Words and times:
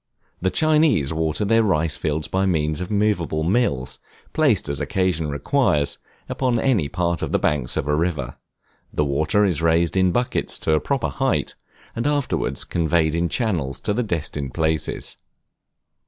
The 0.41 0.49
Chinese 0.49 1.13
water 1.13 1.45
their 1.45 1.61
rice 1.61 1.95
fields 1.95 2.27
by 2.27 2.47
means 2.47 2.81
of 2.81 2.89
movable 2.89 3.43
mills, 3.43 3.99
placed 4.33 4.67
as 4.67 4.79
occasion 4.79 5.29
requires, 5.29 5.99
upon 6.27 6.57
any 6.57 6.89
part 6.89 7.21
of 7.21 7.31
the 7.31 7.37
banks 7.37 7.77
of 7.77 7.87
a 7.87 7.95
river; 7.95 8.35
the 8.91 9.05
water 9.05 9.45
is 9.45 9.61
raised 9.61 9.95
in 9.95 10.11
buckets 10.11 10.57
to 10.61 10.71
a 10.73 10.79
proper 10.79 11.09
height, 11.09 11.53
and 11.95 12.07
afterwards 12.07 12.63
conveyed 12.63 13.13
in 13.13 13.29
channels 13.29 13.79
to 13.81 13.93
the 13.93 14.01
destined 14.01 14.55
places. 14.55 15.17